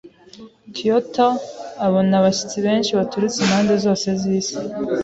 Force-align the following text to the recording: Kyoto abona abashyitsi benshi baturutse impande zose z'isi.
Kyoto 0.75 1.27
abona 1.85 2.13
abashyitsi 2.19 2.57
benshi 2.65 2.91
baturutse 2.99 3.37
impande 3.41 3.73
zose 3.85 4.07
z'isi. 4.19 4.57